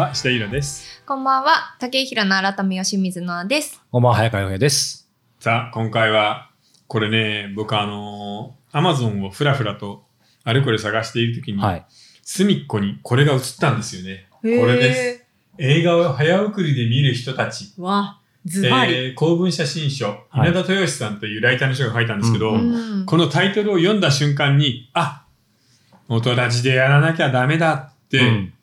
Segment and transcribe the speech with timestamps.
[0.00, 1.02] は、下井浦です。
[1.04, 3.82] こんばんは、竹井平の改め吉水のあです。
[3.92, 5.10] こんばんは、早川洋平です。
[5.40, 6.50] さあ、今回は、
[6.86, 10.06] これね、僕あのー、アマゾンをふらふらと、
[10.42, 11.86] あれこれ探しているときに、はい。
[12.22, 14.26] 隅っこにこれが映ったんですよね。
[14.40, 15.26] これです。
[15.58, 17.74] 映画を早送りで見る人たち。
[17.76, 18.94] わ、ズバリ。
[18.94, 25.26] えー公文写真書、はい稲田豊志さんというライターの人が書いたんですけど、うんこのタイトルを読んだ瞬間に、あ
[26.08, 28.54] 音ラジでやらなきゃダメだって、うん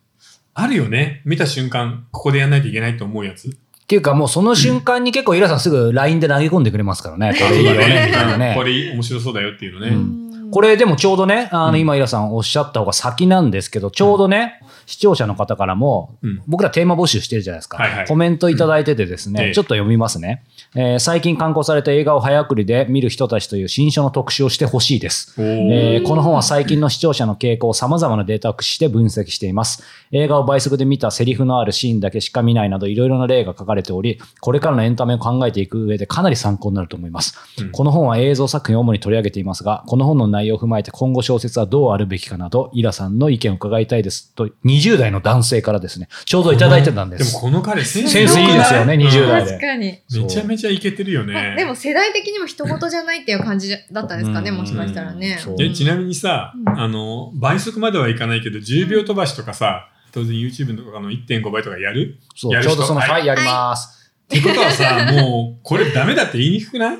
[0.60, 1.22] あるよね。
[1.24, 3.50] 見た瞬間、ここでやらないといけないと思うやつ。
[3.50, 3.52] っ
[3.88, 7.34] ていうかもうその瞬間に結構イラさんすぐ LINE で投げ込んでくれますからね。
[7.34, 8.64] これいいよね、みたいなねこ。
[8.64, 9.90] れ面白そうだよっていうのね。
[9.90, 18.08] うんこれでもちょうどね、あのうん今イラさんおっしゃった方が先なんですけど、ちょうどね、視聴者の方からもうん、僕らテーマ募集してるじゃないですかはいはい。
[18.08, 20.44] コメントいただいててですええね、ちょっと読みますね。
[20.76, 25.36] えー最近刊行された映画を早送りで見る人たちという新書の特集をしてほしいです。
[25.38, 29.84] えーこの本は最近の視聴者の傾向を様々なデータを駆使して分析しています。
[30.12, 37.38] 映画を倍速で見たセリフのあるシーンだけしか見ないなどいろいろな例が書かれており、これからのエンタメを考えていく上でかなり参考になると思います。
[37.60, 44.34] うんこの本は映像作品を主に取り上げていますが、この本の内容を踏まえて今後小説はどうあるべきかなど、イラさんの意見を伺いたいです。
[44.36, 47.10] と、20代の男性からですね、ちょうどいただいてたん。
[47.10, 47.18] で。
[47.18, 49.52] ですもこの彼センセンスいいですよねうん20代で。
[49.52, 50.00] 確かに。
[50.12, 51.56] めちゃめちゃイケてるよね。
[51.58, 54.58] でも世代的にも人事じゃないっていう感じだったんですかね、うん。
[54.58, 55.40] もしかしたらね。
[55.74, 56.80] ちなみにさ、うん。
[56.80, 62.20] あの、倍速まではいかないけど、10秒飛ばしとかさ、当然 YouTube とかの1.5倍とかやる？
[62.36, 62.76] そうやる人？
[62.76, 63.10] ちょうどその、はい。
[63.10, 64.12] はい、やります。
[64.26, 66.98] ってことはさ、もう、これダメだって言いにくくない？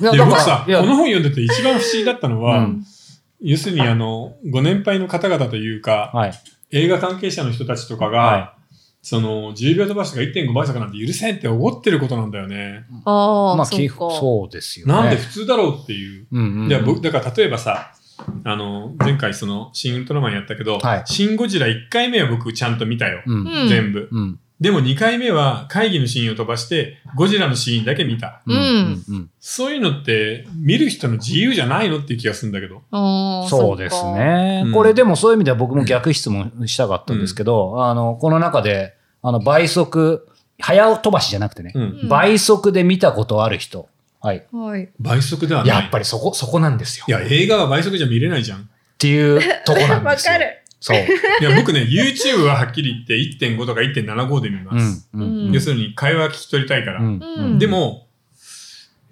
[0.00, 2.84] で、僕さ、この本読んでて一番不思議だったのは、うん
[3.40, 6.32] 要するにあの、ご年配の方々というか、はい。
[6.70, 8.54] 映画関係者の人たちとかが、は
[9.00, 12.84] その、10秒飛ばしとか1.5倍速なんて許せんって思ってることなんだよね。
[13.04, 14.92] ああ、まあ、そうですよね。
[14.92, 16.26] なんで普通だろうっていう。
[16.32, 17.92] うんうんうんで僕だから例えばさ、
[18.44, 23.22] あの、前回その、シン・ウルトラマンやったけど、はいシン・ゴジラ1回目は僕ちゃんと見たよ。
[23.24, 24.08] うんうん全部。
[24.10, 28.42] うんでも2回目は会議のシーンを飛ばして、ゴジラのシーンだけ見た。
[28.46, 32.82] うんそういうのって、見る人の自由じゃないのっていう気がするんだけど。
[33.48, 34.04] そうです。
[34.14, 34.72] ねうん。
[34.72, 40.28] これでもそういう意味では僕も逆質問したかったんですけど、あの、この中で、あの、倍速、
[40.60, 41.72] 早飛ばしじゃなくてね、
[42.08, 43.88] 倍速で見たことある人。
[44.20, 44.44] はい。
[44.52, 44.88] はい。
[44.98, 45.68] 倍速ではない。
[45.68, 47.06] やっぱりそこ、そこなんですよ。
[47.08, 48.60] いや、映画は倍速じゃ見れないじゃん。
[48.60, 48.64] っ
[48.98, 50.32] ていうとこなんわですよ。
[50.34, 50.57] かる。
[50.80, 50.96] そう。
[50.96, 53.16] いや、僕ね、YouTube ははっきり言って
[53.46, 55.08] 1.5とか1.75で見ます。
[55.12, 55.22] うん。
[55.22, 57.00] うん要するに会話聞き取りたいから。
[57.00, 58.06] うんうんでも、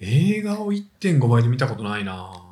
[0.00, 2.42] 映画を1.5倍で見たことないな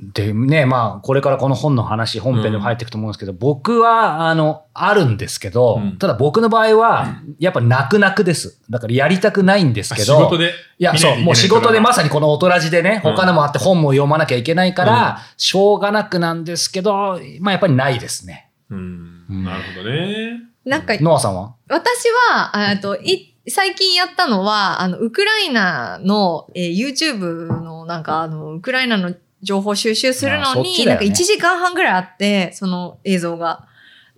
[0.00, 8.60] でね、まあ、これからこの本の話、本編でも入っていくと思うんですけど、僕は、あの、あるんですけど、うんただ僕の場合は、やっぱ泣く泣くです。
[8.68, 10.52] だからやりたくないんですあけど、仕事で。
[10.78, 18.45] いや、そう、もう仕事でまさにこの音ラジでね、うん他のもあって本も読まなきゃいけないから、しょうがなくなんですけど、まあやっぱりないですね。
[18.70, 20.42] うんうんなるほどね。
[20.64, 21.54] なんか、ノアさんは？
[21.68, 33.66] 私は、あえっと、い、最近やったのは、あの、ウクライナの、えー YouTube の、なんか、あの、ウクライナの情報収集するのに、ねなんか1時間半ぐらいあって、その映像が。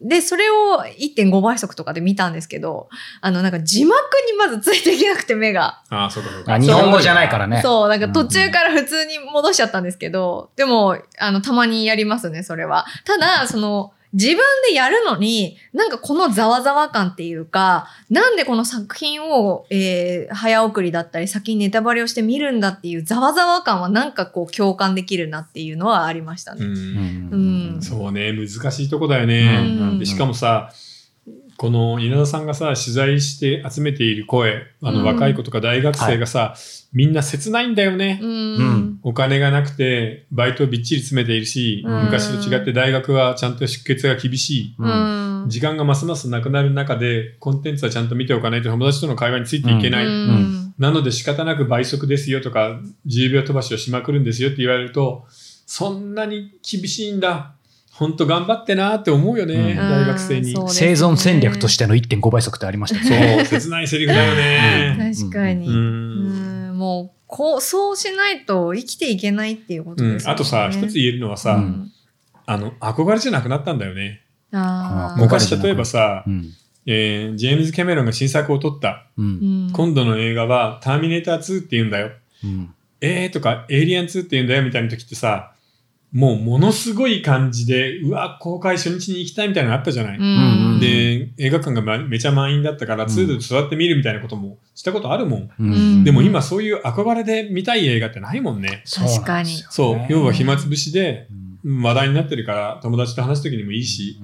[0.00, 2.88] で、それを1.5倍速とかで見たんですけど、
[3.20, 3.98] あの、なんか字幕
[4.30, 5.82] にまずついていけなくて目が。
[5.90, 6.54] ああ、そうかそうか。
[6.54, 7.60] あ日本語じゃないからね。
[7.62, 12.86] そう、なんか途中から普通に戻しちゃったんですけど、でも、あの、たまにやりますね、それは。
[13.04, 14.38] ただ、その、自分
[14.68, 26.56] でやるのに、なんかこのざわざわ感っていうか、なんでこの作品を、えー早送りだったり、先にネタバレをして見るんだっていうざわざわ感はなんかこう共感できるなっていうのはありましたう。
[26.56, 26.64] ね。
[26.64, 29.78] うんうんそうね、難しいとこだよね。
[29.80, 30.72] うんでしかもさ、
[31.58, 36.54] この稲田さんがさ、取材して集めている声、あのうん若い子とか大学生がさ、
[36.92, 38.20] みんな切ないんだよね。
[38.22, 38.30] うん。
[38.30, 44.74] うんお金がなくて、バイトをびっちり詰めているし、うん昔と違って大学はちゃんと出血が厳しい。
[44.78, 45.44] うん。
[45.48, 50.06] 時間がますますなくなる中で、コンテンツはちゃんと見ておかないと友達との会話についていけない。
[50.06, 55.26] うんなので仕方なく倍速ですよとか、10秒飛ばしをしまくるんですよって言われると、
[55.66, 57.56] そんなに厳しいんだ。
[57.98, 60.54] 本当頑張ってなって思うよね、うん大学生に。
[60.54, 63.44] ね生存戦略としての1.5倍速ってありましたね。
[63.44, 65.12] 切ないセリフだよね。
[65.16, 65.66] 確かに。
[65.66, 65.70] う。
[65.70, 70.34] うんんもう、こう、そうしないと生きていけないっていうことうんですよね。
[70.34, 71.92] あとさ、一つ言えるのはさ、うん
[72.46, 74.22] あの、憧れじゃなくなったんだよね。
[75.16, 76.54] 昔例えばさ、うん
[76.86, 79.06] えージェームズ・キャメロンが新作を撮った。
[79.18, 82.12] ううんん今度の映画はターミネーター2って言うんだよ。
[82.44, 85.52] うんえーとか、エイリアン2って言うんだよみたいな時ってさ、
[86.12, 90.80] もうものすごい感じで、うわ、公開初日に行きたいみたいなのあったじゃない、ん。
[90.80, 93.10] で、映画館がまめちゃ満員だったから、うん。
[93.10, 96.04] 2で座って見るみたいなこともしたことあるもん。
[96.04, 98.84] でも今そういう憧れで見たい映画ってないもんね。
[98.90, 99.50] 確かに。
[99.70, 101.26] そう、要は暇つぶしで
[101.64, 101.82] うん。
[101.82, 104.18] 話題になってるから友達と話す時にもいいし、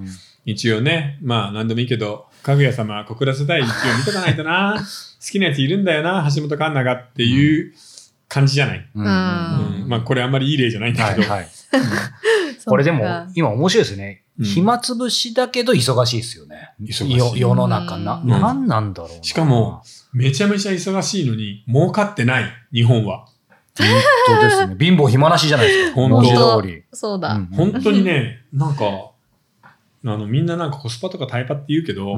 [0.46, 4.76] 一応ね、まあ何でもいいけど、かぐや様、小倉世代一応見とかないとな。
[5.24, 7.72] 好きなやついるんだよな、橋本環奈がっていう
[8.28, 8.88] 感じじゃない。
[8.94, 9.04] うん。
[9.04, 9.82] うん。
[9.82, 9.88] うん。
[9.88, 11.28] まあ、これあんまりいい例じゃないんだけど。
[11.30, 11.48] はいはい。
[12.66, 13.04] これでも
[13.34, 14.20] 今面白いですね。
[14.20, 16.72] うん暇つぶしだけど忙しいですよね。
[16.80, 18.14] 忙しいよ世の中な。
[18.14, 19.22] うん何なんだろうな。
[19.22, 19.82] しかも、
[20.12, 23.28] めちゃめちゃ忙しいのに、儲かってない、日本は。
[23.78, 23.86] 本
[24.26, 24.74] 当ですね。
[24.80, 25.94] 貧乏暇なしじゃないですか。
[25.94, 26.96] 本当。
[26.96, 27.34] そうだ。
[27.34, 29.12] うん本当にね、なんか、
[29.62, 29.72] あ
[30.04, 32.16] の、みんななんかコスパとかタイパって言うけど。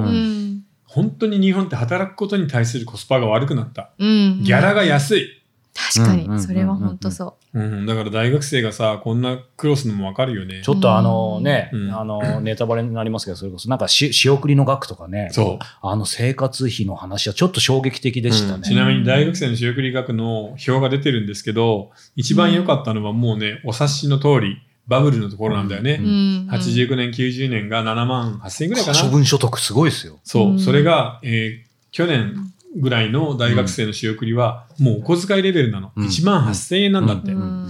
[0.86, 3.90] 本当に日本って働くことに対するコスパが悪くなった。
[3.98, 4.42] うん。
[4.42, 5.42] ギャラが安い。
[5.76, 10.68] 確かうんうんうんうんに、それは本当そうん、だから大学生がさ、こんな苦労するのもわかるよねち。
[10.68, 15.64] ょっとあのね、うんあの、ネタバレになりますけど、それこそなんかし仕送りの額とかね、そう。
[15.82, 18.54] あの生活費の話はちょっと衝撃的でしたね。
[18.56, 25.98] うんちなみに大学生の仕送り額の表が出てるんですけど、一番良かったのはもうね、お察しの通り、バブルのところなんだよね。
[26.00, 26.04] う。
[26.04, 26.48] うん。
[26.50, 29.12] 89年、90年が7万8000円ぐらいか可処な。
[29.12, 30.20] 分所得すごいですよ。
[30.22, 30.54] そうう。
[30.54, 35.92] んそれが、えー去年ぐらいの大学生の仕送りは、もうお小遣いレベルなの。
[35.96, 37.32] うん1万8000円なんだって。
[37.32, 37.68] うん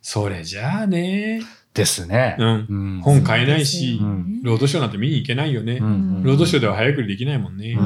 [0.00, 1.42] それじゃあね、
[1.74, 2.36] ですね。
[2.38, 2.66] うん。
[2.68, 5.78] うん本買えないし、うんロードショーなんて見に行けないよね。
[5.80, 7.78] うんロードショーでは早送りできないもんね。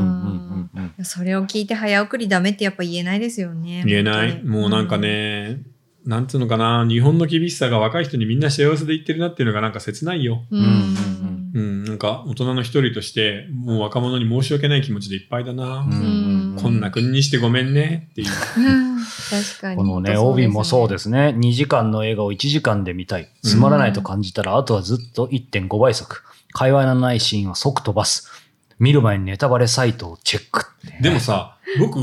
[1.03, 3.83] それを聞いて早送りダメってやっぱ言えないですよね。
[3.87, 4.43] 言えない。
[4.43, 4.99] もうなんか。
[4.99, 5.63] ね、
[6.05, 10.45] なんつうのかな、日本の厳しさが若い人にみんな幸せで言ってるなっていうのがなんか切ないよ。
[10.51, 10.61] うん。
[10.61, 15.81] うんうん、なんか大人の一人として、もう若者に申し訳ない気持ちでいっぱいだな。
[15.81, 18.29] うんうんこんな国にしてごめんねっていう。
[18.59, 19.77] うん確かに。
[19.77, 21.35] このね、帯もそうですすね。
[21.37, 23.29] 2時間の映画を1時間で見たい。
[23.43, 26.23] つまらないと感じたら、あとはずっと1.5倍速。
[26.53, 28.31] 会話のないシーンは即飛ばす。
[28.79, 31.99] 見る前にネタバレサイトをチェックってね、でもさ、僕、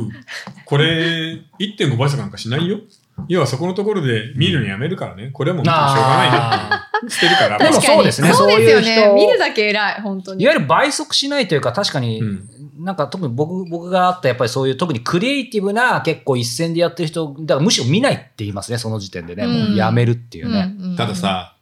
[0.66, 2.80] これ、1.5倍速なんかしないよ。
[3.27, 5.30] 要はそこのところで見るのやめるからね。
[5.31, 7.10] これはもうしょうがないなあって。
[7.10, 7.57] 捨てるから。
[7.57, 9.13] でも確かにそうですねそうですよね。
[9.13, 10.44] 見るだけ偉い、本当ーに。
[10.44, 12.50] いわゆる倍速しないというか、確かに、うん
[12.80, 19.45] なんか特に僕、僕があったやっぱりそういう特にクリエイティブな結構一線でやってる人、だからむしろ見ないって言いますね、その時点でね。
[19.45, 20.95] もうやめるっていうね。
[20.95, 21.57] ただ、さ、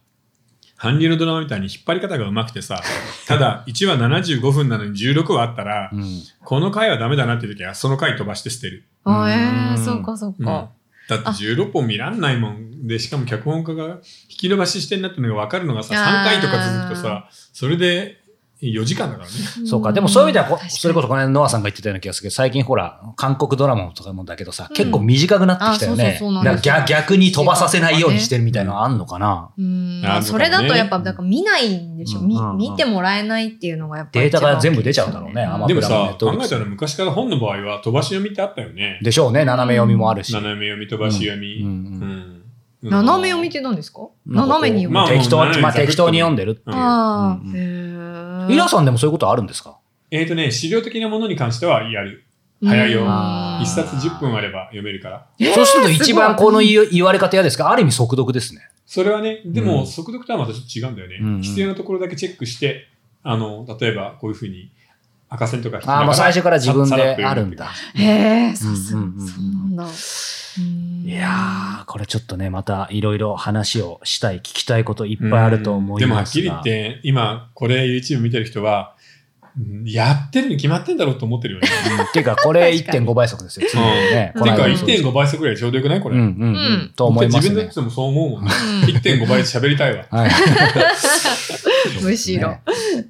[0.78, 2.80] 韓流のドラマみたいに引っ張り方が上手くてさ、
[3.26, 8.84] ただ1話75分なのに16話あったら、うんこの回はダメだなっていう時はその回飛ばして捨てる。
[9.04, 10.70] あえうんー、そうかそううんか。
[11.08, 12.86] だって16本見らんないもん。
[12.86, 18.17] で、しかも脚本家が引き伸ばししてんなっていうのが分かるのがさ、あー3回とか続くとさ、それで
[18.60, 19.34] 4時間だからね。
[19.66, 19.92] そうか。
[19.92, 26.16] でもそういう意味ではそれこそこの間ノアさんが言ってたような気がするけど、最近ほら、韓国ドラマとかもだけどさ、うん結構短くなってきたよあそうね。
[26.18, 29.50] そうそう逆逆に飛ばさせないようにしてるみたいなのあんのかな。
[29.56, 32.20] うんそれだとやっぱ、だから見ないんでしょ。
[32.20, 38.98] みうんうんうん見てもらえないっていうのがやっぱりデータが全部出ちゃうんだろうね一番大きいアマプラでもさ、考えたら昔から本の場合は飛ばし読みってあったよね。
[39.02, 39.44] でしょうね。
[39.44, 40.32] 斜め読みもあるし。
[40.32, 41.60] 斜め読み、飛ばし読み。
[41.62, 41.74] うんうんう
[42.34, 42.37] ん
[42.82, 44.08] 斜め読みって何ですか？
[44.26, 44.94] 斜めに読む。
[44.94, 46.76] まあ適当に、まあ適当に読んでるっていう。
[46.76, 48.54] ああ、うんへえ。
[48.54, 49.78] イラさんでもそういうことあるんですか？
[50.10, 52.24] えっ、とね、資料的なものに関してはやる。
[52.64, 53.02] 早いよ
[53.62, 55.26] 一冊10分あれば読めるから。
[55.54, 57.70] そうすると一番この言い言われ方嫌ですか？
[57.70, 58.62] ある意味速読ですね。
[58.86, 61.18] それはね、でうんも速読とはまたちょっと違うんだよね。
[61.20, 62.88] うんうん必要なところだけチェックして、
[63.22, 64.70] あの、例えばこういうふうに
[65.28, 67.70] 赤線とか引きながああ、もう最初から自分であるんだ。
[67.94, 68.04] へ
[68.50, 69.00] え、さすが。
[69.00, 69.86] うんうんうんうんそうなんだ。
[70.58, 76.22] うんいやー、これちょっとね、またいろいろ話をしたい、聞きたいこといっぱいあると思いでもは。
[76.22, 78.98] っきり言って、今、これ YouTube 見てる人は、うん
[79.84, 81.68] やってるに決まってんだろうと思ってるよね。
[81.98, 83.66] うんっていうか、これ確かに1.5倍速ですよ。
[83.72, 84.32] 常にね。
[84.36, 86.14] うんてか、この間もそうです1.5倍速ぐらいちょうどよくないこれ？
[86.16, 86.54] うんうんううん
[86.84, 86.92] ん。
[86.94, 87.74] と思いますね自分で言っ。
[87.74, 88.50] てもそう思うもんね。
[88.84, 90.04] うん1.5倍で喋りたいわ。
[90.10, 90.30] はい。
[92.04, 92.62] むしろね。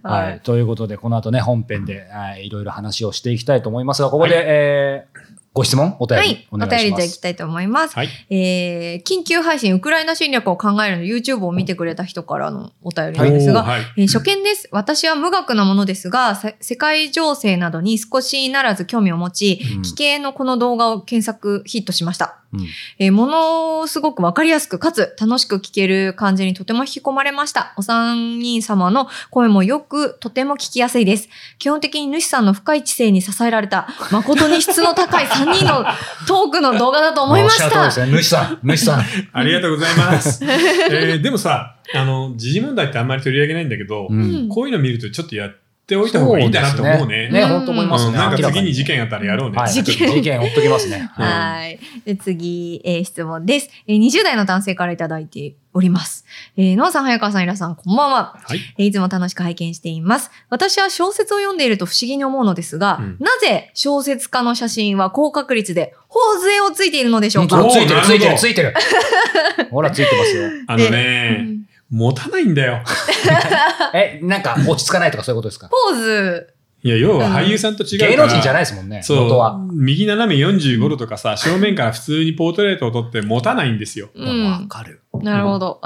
[0.02, 0.40] はい。。
[0.42, 5.18] ということで、この後ね、本編で、はい、いろいろ話をしていきたいと思いますが、ここで、はいえー
[5.58, 6.48] ご質問お便りはい。
[6.52, 7.00] おお願いし便ります。
[7.00, 7.94] でいきたいと思います。
[7.96, 8.08] はい。
[8.30, 13.80] えー、緊急配信、ウクライナ侵略を考えるの YouTube を見てくれた人からのお便りなんですが、はい。
[13.96, 14.68] えー初見です。
[14.70, 22.38] 私は無学なものですが、せ世界情勢などに少しならず興味を持ち、うん奇形のこの動画を検索ヒットしました。
[22.52, 22.66] うん
[22.98, 27.74] えーものすごくわかりやすく、かつ楽しく聞ける感じにとても引き込まれました。
[27.76, 31.28] お三人様の声もよく、とても聞きやすいです。
[31.58, 35.84] 基本的に主さんの深い知性に支えられた、誠に質の高い三人の
[36.26, 38.46] トークの動画だと思いましおっしゃる通りですた。
[38.46, 38.58] ね。
[38.58, 39.04] 主さん、主さん。
[39.32, 40.44] ありがとうございます。
[40.44, 47.28] えーでもさ、あの、時事問題ってあんまり取り上げないんだけど、うんこういうの見るとちょっとやっておいた方がいいんだなと思うね。
[47.30, 48.10] ね、うん本当思いますね。
[48.10, 49.56] うんなんか次に事件あったらやろうね。
[49.56, 51.10] はい、事件事件追っときますね。
[51.18, 51.78] うんはい。
[52.04, 53.70] で、次、えー質問です。
[53.86, 56.24] えー20代の男性からいただいております。
[56.56, 58.36] えー、ノアさん、早川さん、イラさん、こんばんは。
[58.44, 58.58] はい。
[58.78, 60.30] えーいつも楽しく拝見しています。
[60.50, 67.64] 私は小説を読んでいると不思議に思うのですが、うんなぜ小説家の写真は高確率で頬杖をついているのでしょうか？
[67.70, 68.74] ついてる、ついてる、ついてる。
[69.70, 70.48] ほら、ついてますよ。
[70.66, 71.57] あのうね、ん
[71.90, 72.82] 持たないんだよ。
[73.94, 75.68] え、なんか落ち着かないとかそういうことですか？
[75.68, 78.10] ポーズいや、要は俳優さんと違うから。
[78.12, 79.58] 芸能人じゃないですもんね、そう元は。。
[79.72, 84.10] 右斜め45度とかさ、正面から普通にポートレートを撮って持たないんですよ。
[84.14, 84.66] うん。
[84.68, 85.02] かる。
[85.22, 85.80] なるほど。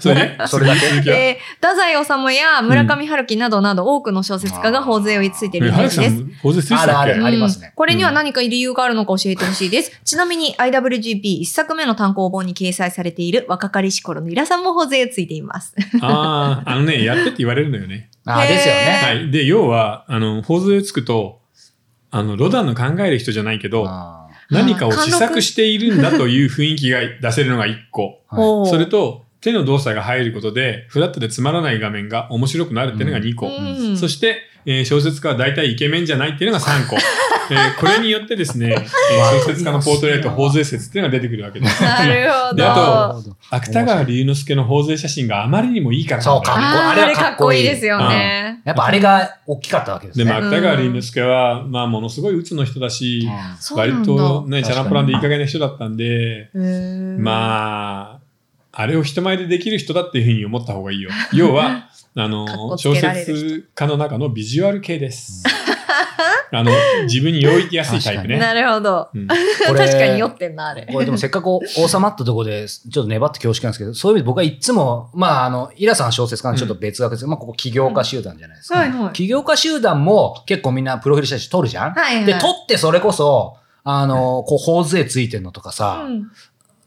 [0.00, 0.38] それね。
[0.48, 0.88] それだけ？
[0.88, 6.24] 続きはえー、太宰治や村上春樹などなど多くの小説家が頬杖をついているイメージです。
[6.42, 9.92] 法税ついてるあるありますねうんこれには何か理由があるのか教えてほしいです。
[10.04, 15.74] ちなみに IWGP 一作目の単行本に掲載されている若かりし頃のイラさんも頬杖ついています。
[16.00, 18.10] ああ、あのね、やってって言われるのよね。
[18.24, 19.00] あーですよへね。
[19.02, 19.30] はい。
[19.30, 21.40] で、要は、あの、法税つくと、
[22.10, 28.20] あの、ロダンの考える人じゃないけど、あ何かを試作しているんだという雰囲気が出せるのが一個。
[28.30, 33.46] ーはいそれと、手の動作が入ることで、フラットでつまらない画面が面白くなるっていうのが2個。
[33.48, 36.96] うんそして、えー小説家は大体イケメンじゃないっていうのが3個。
[37.50, 41.82] えーこれによってですね、 えー小説家のポートレート、頬杖説っていうのが出てくるわけです。
[41.82, 43.22] なるほであど。
[43.22, 48.60] と芥川龍之介の頬杖写真があまりにもいいからねそうかあれかっこいいですようんね。
[48.64, 50.24] やっぱあれが大きかったわけですね。
[50.26, 56.50] でも芥川龍之介は、まあ、ものすごい鬱の人だし、うなんだとね、チャランポランでいい加減な人だったんで、
[57.18, 58.19] まあ、
[58.80, 61.10] あれを人前でできる人だっていうふうに思った方がいいよ。
[61.34, 65.44] 要は、あの、つ小説家の中のビジュアル系です。
[66.52, 66.72] あの、
[67.04, 68.38] 自分に用意きやすいタイプね。
[68.38, 69.10] なるほど。
[69.68, 70.88] 確かに酔ってんな、あれ。
[70.90, 78.78] これでもせっかく収まったところで、ちょっと粘って恐縮なんですけど、そういう意味で僕はいつも、まあ、あの、イラさん小説家のちょっと別枠ですけど、まあ、ここ起業家集団じゃないですか。
[78.78, 79.12] はいはい。
[79.12, 82.24] 起業家集団も結構みんなプロフィール写真撮るじゃん、はいはい。
[82.24, 86.30] で、撮ってそれこそ、あの、こう、頬杖ついてんのとかさ、うん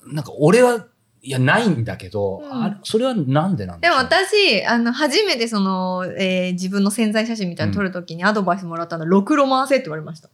[0.08, 0.86] なんか俺は、
[1.26, 10.30] いや、ないんだけど、うんあれそれはなんでなんでもすか私、あの、初めてその、えー自分の潜在写真みたいなの撮るときにアドバイスもらったの、ろくろ回せって言われました。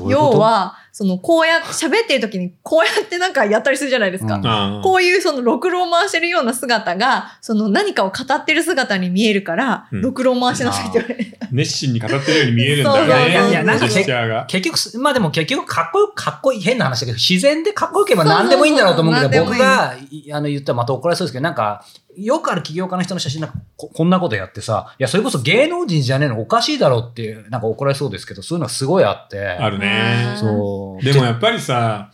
[0.00, 4.34] どう要は、その、こうやって、喋ってるときに、こうやってなんかやったりするじゃないですか。
[4.34, 4.38] う
[4.80, 11.38] んこういうその、ろくろを回してるような姿が、その、何かを語ってる姿に見えるから、うんろくろを回しなさいって言われて。
[11.52, 13.30] 熱心に語ってるように見えるんだよそうそうそうね。
[13.30, 14.46] いやいやなんか。
[14.48, 21.84] 結局す、まあでも結局かっこよく、かっこいい、変な話だけど、自然でかっこよければ何でもいいんだろうと思うけど、僕が、いあの、言ったらまた怒られそうですけど、なんか、
[22.24, 29.46] よくある起業家の人の写真なんかこ、こんなことやってさ、いや、それこそ芸能人じゃねえのおかしいだろうっていう、なんか怒られそうですけど、そういうのがすごいあって。
[29.46, 30.36] あるね。
[30.38, 31.04] そう。
[31.04, 32.10] でもやっぱりさ、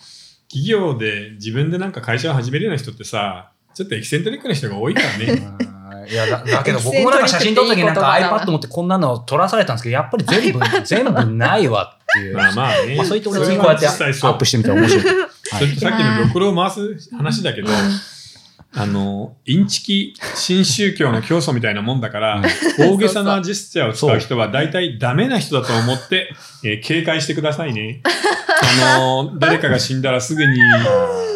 [0.48, 5.56] 企業で自分でなんか会社を始めるような人ってさ、ちょっとエキセントリックな人が多いからね。
[5.70, 5.76] うん
[6.08, 12.36] いやだだけど僕もなんか写真撮った時なんか iPad 持ってこんなの撮らされたんですけど、やっぱり全部、 全部ないわっていう。
[12.36, 12.96] まあまあね。
[12.96, 15.04] まあそういった俺それ次こうやってアップしてみたら面白い。
[15.04, 15.10] そ
[15.64, 17.68] れとさっきのろくろを回す話だけど、
[18.78, 22.42] あの、インチキ新宗教の教祖みたいなもんだから、
[22.78, 26.30] 大げさなジェスチャーを使う人は大体ダメな人だと思って、
[26.62, 28.02] えー警戒してくださいね。
[28.04, 30.60] あの、 誰かが死んだらすぐに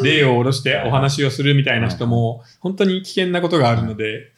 [0.02, 4.32] 霊を下ろしてお話をするみたいな人も、本当に危険なことがあるので、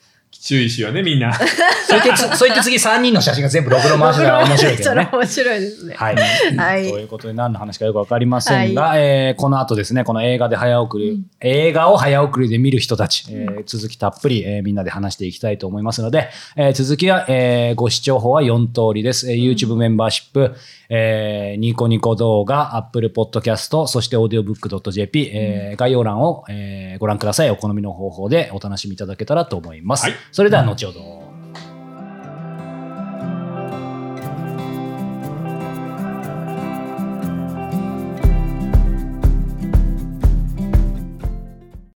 [0.45, 1.33] 注意しようね、みんな。
[1.87, 5.09] そう言ってつ、 そう言って次3人の写真が全部ろくろ回しながら面白いけどね。
[5.13, 5.95] 面白いですね。
[5.97, 6.17] はい。
[6.57, 19.31] はいということで何の話かよくわかりませんが、えーこの後ですね、この映画で早送り、映画を早送りで見る人たち、えー続きたっぷり、えーみんなで話していきたいと思いますので、えー続きは、えーご視聴法は4通りです。
[19.31, 20.55] えー YouTube メンバーシップ、
[20.89, 27.51] えーニコニコ動画、Apple Podcast、そして audiobook.jp、えー概要欄を、えーご覧ください。
[27.51, 30.05] お好みの方法でお楽しみいただけたらと思います。
[30.05, 31.22] はいそれでは後ほど。